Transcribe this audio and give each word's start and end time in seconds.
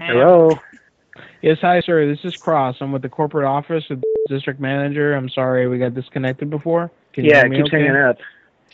Hello. 0.00 0.58
Yes, 1.42 1.58
hi, 1.60 1.80
sir. 1.82 2.06
This 2.06 2.24
is 2.24 2.34
Cross. 2.36 2.76
I'm 2.80 2.90
with 2.90 3.02
the 3.02 3.08
corporate 3.08 3.44
office 3.44 3.84
with 3.90 4.00
the 4.00 4.34
district 4.34 4.58
manager. 4.58 5.14
I'm 5.14 5.28
sorry 5.28 5.68
we 5.68 5.78
got 5.78 5.94
disconnected 5.94 6.48
before. 6.48 6.90
Can 7.12 7.24
you 7.24 7.30
yeah, 7.30 7.38
hear 7.38 7.46
it 7.46 7.48
me 7.50 7.56
keeps 7.58 7.68
okay? 7.68 7.82
hanging 7.82 7.96
up. 7.96 8.16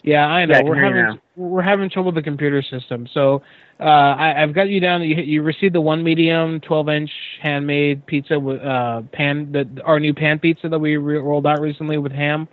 Yeah, 0.05 0.25
I 0.27 0.45
know. 0.45 0.55
Yeah, 0.55 0.61
I 0.61 0.63
we're 0.63 0.77
you 0.77 0.85
having 0.85 1.21
we're 1.35 1.63
having 1.63 1.91
trouble 1.91 2.13
with 2.13 2.17
the 2.17 2.23
computer 2.23 2.63
system. 2.63 3.09
So 3.13 3.43
uh, 3.81 3.83
I, 3.83 4.41
I've 4.41 4.55
got 4.55 4.69
you 4.69 4.79
down. 4.79 5.03
You, 5.03 5.17
you 5.17 5.43
received 5.43 5.75
the 5.75 5.81
one 5.81 6.05
medium, 6.05 6.61
12 6.61 6.89
inch 6.91 7.11
handmade 7.43 8.07
pizza 8.07 8.39
with 8.39 8.63
uh, 8.63 9.03
pan. 9.13 9.51
The, 9.51 9.83
our 9.83 9.99
new 9.99 10.15
pan 10.15 10.39
pizza 10.39 10.69
that 10.69 10.79
we 10.79 10.97
re- 10.97 11.19
rolled 11.19 11.47
out 11.47 11.61
recently 11.61 11.99
with 11.99 12.13
ham. 12.13 12.47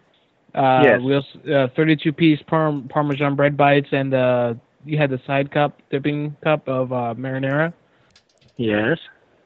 Uh, 0.56 0.82
Yes. 0.84 1.02
We 1.02 1.16
also, 1.16 1.40
uh, 1.52 1.68
32 1.76 2.14
piece 2.14 2.40
parm, 2.44 2.90
Parmesan 2.90 3.36
bread 3.36 3.58
bites, 3.58 3.90
and 3.92 4.14
uh, 4.14 4.54
you 4.86 4.98
had 4.98 5.10
the 5.10 5.20
side 5.28 5.52
cup 5.52 5.80
dipping 5.92 6.36
cup 6.44 6.68
of 6.68 6.92
uh, 6.92 7.14
marinara. 7.16 7.74
Yes. 8.58 8.98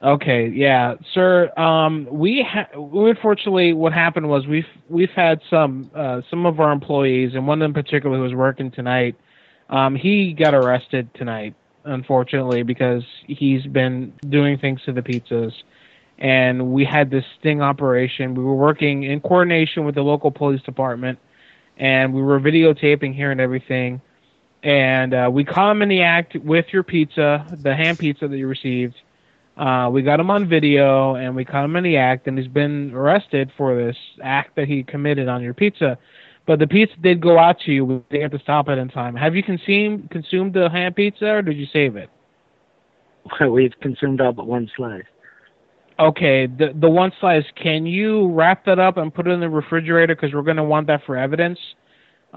Okay, 0.04 0.48
yeah, 0.50 0.94
sir. 1.14 1.52
Um, 1.58 2.08
we 2.12 2.46
ha- 2.48 2.80
we 2.80 3.10
unfortunately, 3.10 3.74
what 3.74 3.94
happened 3.94 4.30
was 4.30 4.46
we've 4.46 4.68
we've 4.90 5.10
had 5.16 5.42
some 5.50 5.90
uh, 5.96 6.22
some 6.30 6.46
of 6.46 6.60
our 6.60 6.72
employees, 6.72 7.32
and 7.34 7.48
one 7.48 7.62
in 7.64 7.74
particular 7.74 8.16
who 8.18 8.24
was 8.24 8.36
working 8.36 8.70
tonight. 8.70 9.16
Um, 9.70 9.96
he 9.96 10.34
got 10.34 10.54
arrested 10.54 11.10
tonight, 11.16 11.56
unfortunately, 11.86 12.62
because 12.62 13.04
he's 13.28 13.66
been 13.66 14.14
doing 14.30 14.60
things 14.60 14.82
to 14.86 14.94
the 14.94 15.02
pizzas, 15.02 15.52
and 16.20 16.72
we 16.72 16.86
had 16.86 17.10
this 17.10 17.26
sting 17.40 17.62
operation. 17.62 18.36
We 18.36 18.44
were 18.44 18.56
working 18.56 19.04
in 19.04 19.20
coordination 19.20 19.84
with 19.84 19.96
the 19.96 20.04
local 20.04 20.30
police 20.30 20.62
department, 20.62 21.18
and 21.78 22.14
we 22.14 22.22
were 22.22 22.40
videotaping 22.40 23.16
here 23.16 23.32
and 23.32 23.42
everything. 23.42 24.00
And 24.64 25.14
uh, 25.14 25.30
we 25.32 25.44
caught 25.44 25.72
him 25.72 25.82
in 25.82 25.90
the 25.90 26.02
act 26.02 26.36
with 26.36 26.66
your 26.72 26.84
pizza, 26.84 27.46
the 27.62 27.76
ham 27.76 27.96
pizza 27.96 28.28
that 28.28 28.38
you 28.38 28.48
received. 28.48 28.96
Uh, 29.56 29.90
we 29.92 30.02
got 30.02 30.20
him 30.20 30.30
on 30.30 30.48
video 30.48 31.16
and 31.16 31.36
we 31.36 31.44
caught 31.44 31.66
him 31.66 31.76
in 31.76 31.84
the 31.84 31.98
act, 31.98 32.28
and 32.28 32.38
he's 32.38 32.48
been 32.48 32.94
arrested 32.94 33.52
for 33.58 33.76
this 33.76 33.98
act 34.24 34.56
that 34.56 34.68
he 34.68 34.84
committed 34.84 35.28
on 35.28 35.42
your 35.42 35.54
pizza. 35.54 35.98
But 36.46 36.60
the 36.60 36.68
pizza 36.68 36.96
did 37.02 37.22
go 37.22 37.38
out 37.38 37.60
to 37.62 37.72
you. 37.72 37.84
We 37.84 38.02
didn't 38.10 38.22
have 38.22 38.32
to 38.32 38.40
stop 38.40 38.70
it 38.70 38.78
in 38.78 38.88
time. 38.90 39.16
Have 39.16 39.36
you 39.36 39.44
consumed 39.44 40.10
consumed 40.10 40.54
the 40.54 40.70
ham 40.70 40.94
pizza, 40.94 41.26
or 41.26 41.42
did 41.42 41.58
you 41.58 41.68
save 41.74 41.96
it? 41.96 42.10
We've 43.42 43.74
consumed 43.82 44.22
all 44.22 44.32
but 44.32 44.48
one 44.48 44.70
slice. 44.76 45.04
Okay, 46.00 46.46
the 46.46 46.74
the 46.76 46.90
one 46.90 47.12
slice. 47.20 47.44
Can 47.62 47.86
you 47.86 48.32
wrap 48.32 48.64
that 48.66 48.80
up 48.80 48.98
and 48.98 49.14
put 49.14 49.28
it 49.28 49.32
in 49.32 49.40
the 49.40 49.50
refrigerator 49.50 50.16
because 50.16 50.34
we're 50.34 50.44
going 50.44 50.58
to 50.58 50.64
want 50.64 50.88
that 50.88 51.04
for 51.06 51.18
evidence. 51.18 51.60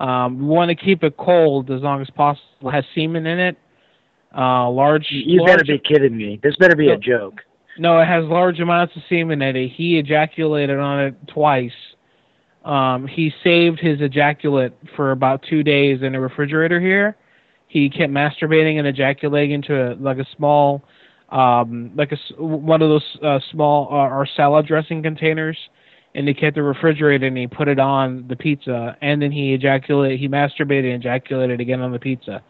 Um, 0.01 0.39
we 0.39 0.47
want 0.47 0.71
to 0.71 0.75
keep 0.75 1.05
it 1.05 1.17
cold 1.17 1.71
as 1.71 1.83
long 1.83 2.01
as 2.01 2.09
possible. 2.11 2.47
It 2.63 2.73
has 2.73 2.85
semen 2.95 3.27
in 3.27 3.39
it. 3.39 3.57
Uh, 4.37 4.71
large. 4.71 5.07
You 5.11 5.41
large, 5.41 5.59
better 5.59 5.65
be 5.65 5.79
kidding 5.79 6.17
me. 6.17 6.41
This 6.43 6.57
better 6.57 6.75
be 6.75 6.89
a 6.89 6.97
joke. 6.97 7.41
No, 7.79 8.01
it 8.01 8.07
has 8.07 8.25
large 8.25 8.61
amounts 8.61 8.97
of 8.97 9.03
semen 9.09 9.43
in 9.43 9.57
it. 9.57 9.69
He 9.69 9.99
ejaculated 9.99 10.79
on 10.79 11.01
it 11.01 11.15
twice. 11.29 11.73
Um, 12.65 13.07
he 13.07 13.33
saved 13.43 13.79
his 13.81 14.01
ejaculate 14.01 14.73
for 14.97 15.13
about 15.13 15.43
two 15.49 15.63
days 15.63 16.03
in 16.03 16.15
a 16.15 16.21
refrigerator 16.21 16.81
here. 16.81 17.17
He 17.69 17.89
kept 17.89 18.13
masturbating 18.13 18.79
and 18.79 18.87
ejaculating 18.87 19.53
into 19.53 19.93
a, 19.93 19.95
like 19.95 20.19
a 20.19 20.27
small, 20.37 20.83
um, 21.31 21.93
like 21.95 22.11
a 22.13 22.17
s- 22.17 22.33
one 22.37 22.83
of 22.83 22.89
those 22.89 23.05
uh, 23.23 23.39
small 23.51 23.89
uh, 23.91 24.09
or 24.15 24.27
salad 24.37 24.67
dressing 24.67 25.03
containers, 25.03 25.57
and 26.15 26.27
he 26.27 26.35
kept 26.35 26.57
it 26.57 26.63
refrigerated 26.63 27.29
and 27.29 27.39
he 27.39 27.47
put 27.47 27.69
it 27.69 27.79
on 27.79 28.27
the 28.29 28.37
pizza, 28.37 28.97
and 29.01 29.23
then 29.23 29.31
he 29.31 29.55
ejaculated, 29.55 30.19
he 30.19 30.29
masturbated 30.29 30.93
and 30.93 31.05
ejaculated 31.05 31.61
again 31.61 31.81
on 31.81 31.93
the 31.93 31.99
pizza. 31.99 32.43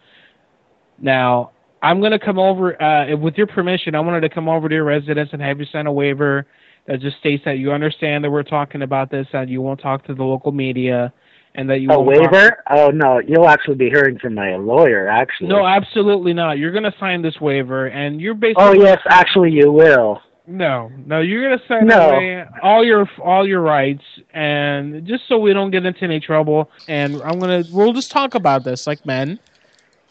Now, 0.98 1.52
I'm 1.82 2.00
going 2.00 2.12
to 2.12 2.18
come 2.18 2.38
over, 2.38 2.80
uh, 2.82 3.16
with 3.16 3.36
your 3.36 3.46
permission, 3.46 3.94
I 3.94 4.00
wanted 4.00 4.20
to 4.22 4.28
come 4.28 4.48
over 4.48 4.68
to 4.68 4.74
your 4.74 4.84
residence 4.84 5.30
and 5.32 5.40
have 5.42 5.60
you 5.60 5.66
sign 5.66 5.86
a 5.86 5.92
waiver 5.92 6.46
that 6.86 7.00
just 7.00 7.18
states 7.18 7.44
that 7.44 7.58
you 7.58 7.72
understand 7.72 8.24
that 8.24 8.30
we're 8.30 8.42
talking 8.42 8.82
about 8.82 9.10
this 9.10 9.26
and 9.32 9.48
you 9.48 9.60
won't 9.62 9.80
talk 9.80 10.06
to 10.06 10.14
the 10.14 10.24
local 10.24 10.52
media 10.52 11.12
and 11.54 11.68
that 11.68 11.80
you 11.80 11.90
A 11.90 12.00
waiver? 12.00 12.62
Oh 12.70 12.88
no, 12.88 13.18
you'll 13.18 13.48
actually 13.48 13.76
be 13.76 13.88
hearing 13.88 14.18
from 14.18 14.34
my 14.34 14.56
lawyer. 14.56 15.08
Actually. 15.08 15.48
No, 15.48 15.66
absolutely 15.66 16.32
not. 16.32 16.58
You're 16.58 16.72
going 16.72 16.84
to 16.84 16.94
sign 16.98 17.22
this 17.22 17.40
waiver 17.40 17.86
and 17.86 18.20
you're 18.20 18.34
basically 18.34 18.64
Oh 18.64 18.72
yes, 18.72 18.98
actually 19.08 19.50
you 19.50 19.72
will. 19.72 20.20
No, 20.46 20.90
no, 21.06 21.20
you're 21.20 21.42
gonna 21.48 21.62
sign 21.68 21.86
No. 21.86 22.10
away 22.10 22.44
all 22.62 22.84
your 22.84 23.08
all 23.22 23.46
your 23.46 23.60
rights, 23.60 24.02
and 24.34 25.06
just 25.06 25.28
so 25.28 25.38
we 25.38 25.52
don't 25.52 25.70
get 25.70 25.84
into 25.86 26.02
any 26.02 26.18
trouble, 26.18 26.70
and 26.88 27.22
I'm 27.22 27.38
gonna 27.38 27.64
we'll 27.70 27.92
just 27.92 28.10
talk 28.10 28.34
about 28.34 28.64
this 28.64 28.86
like 28.86 29.04
men. 29.06 29.38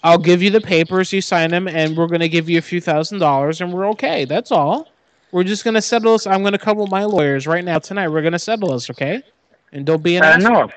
I'll 0.01 0.17
give 0.17 0.41
you 0.41 0.49
the 0.49 0.61
papers, 0.61 1.11
you 1.11 1.19
sign 1.21 1.49
them, 1.51 1.67
and 1.67 1.97
we're 1.97 2.07
gonna 2.07 2.29
give 2.29 2.49
you 2.49 2.57
a 2.57 2.61
few 2.61 2.79
thousand 2.79 3.19
dollars, 3.19 3.59
and 3.59 3.73
we're 3.73 3.87
okay. 3.89 4.23
That's 4.25 4.51
all. 4.51 4.87
We're 5.31 5.43
just 5.43 5.63
gonna 5.65 5.81
settle 5.81 6.13
this. 6.13 6.25
I'm 6.25 6.43
gonna 6.43 6.57
come 6.57 6.77
with 6.77 6.89
my 6.89 7.03
lawyers 7.03 7.45
right 7.45 7.63
now 7.63 7.79
tonight. 7.79 8.07
We're 8.07 8.21
gonna 8.21 8.39
settle 8.39 8.71
this, 8.71 8.89
okay? 8.91 9.21
And 9.73 9.85
don't 9.85 10.01
be 10.01 10.15
an 10.15 10.23
Uh, 10.23 10.37
asshole. 10.37 10.53
no. 10.53 10.69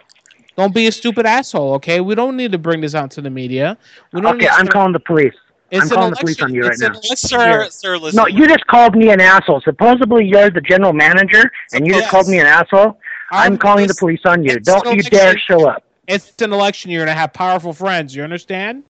Don't 0.57 0.75
be 0.75 0.87
a 0.87 0.93
stupid 0.93 1.25
asshole, 1.25 1.75
okay? 1.75 2.01
We 2.01 2.15
don't 2.15 2.37
need 2.37 2.53
to 2.53 2.59
bring 2.59 2.81
this 2.81 2.95
out 2.95 3.11
to 3.13 3.21
the 3.23 3.31
media. 3.31 3.79
Okay, 4.15 4.49
I'm 4.49 4.67
calling 4.67 4.93
the 4.93 5.01
police. 5.01 5.35
It's 5.73 5.85
I'm 5.85 5.89
an 5.89 5.95
calling 5.95 6.11
the 6.11 6.17
police 6.17 6.43
on 6.43 6.55
you 6.55 6.63
right 6.63 6.73
it's 6.73 6.83
an 6.83 6.93
now. 6.93 6.99
election 6.99 7.17
Sir, 7.17 7.69
sir, 7.71 7.97
listen. 7.97 8.17
No, 8.17 8.27
you 8.27 8.47
just 8.47 8.67
called 8.67 8.95
me 8.95 9.11
an 9.11 9.21
asshole. 9.21 9.63
Supposedly 9.63 10.27
you're 10.27 10.51
the 10.51 10.61
general 10.61 10.93
manager, 10.93 11.51
and 11.73 11.87
you 11.87 11.95
just 11.95 12.11
called 12.11 12.29
me 12.29 12.41
an 12.41 12.47
asshole. 12.47 12.99
I'm 13.31 13.53
I'm 13.53 13.59
calling 13.59 13.87
the 13.87 13.95
police 13.95 14.21
on 14.27 14.45
you. 14.45 14.61
Don't 14.61 14.95
you 14.95 15.03
dare 15.03 15.39
show 15.39 15.67
up. 15.67 15.83
It's 16.07 16.43
an 16.43 16.53
election 16.53 16.91
year 16.91 17.01
and 17.01 17.11
I 17.11 17.15
have 17.15 17.33
powerful 17.33 17.73
friends. 17.73 18.15
You 18.15 18.23
understand? 18.23 18.81